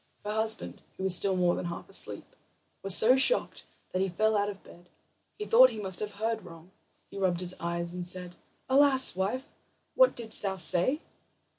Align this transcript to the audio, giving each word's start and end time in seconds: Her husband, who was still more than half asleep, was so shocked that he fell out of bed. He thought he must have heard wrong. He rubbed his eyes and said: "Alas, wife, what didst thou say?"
Her 0.25 0.31
husband, 0.33 0.81
who 0.97 1.03
was 1.03 1.15
still 1.15 1.35
more 1.35 1.53
than 1.53 1.65
half 1.65 1.87
asleep, 1.87 2.35
was 2.81 2.95
so 2.97 3.15
shocked 3.15 3.65
that 3.91 4.01
he 4.01 4.09
fell 4.09 4.35
out 4.35 4.49
of 4.49 4.63
bed. 4.63 4.89
He 5.37 5.45
thought 5.45 5.69
he 5.69 5.79
must 5.79 5.99
have 5.99 6.13
heard 6.13 6.43
wrong. 6.43 6.71
He 7.11 7.19
rubbed 7.19 7.39
his 7.41 7.53
eyes 7.59 7.93
and 7.93 8.03
said: 8.03 8.35
"Alas, 8.67 9.15
wife, 9.15 9.47
what 9.93 10.15
didst 10.15 10.41
thou 10.41 10.55
say?" 10.55 11.01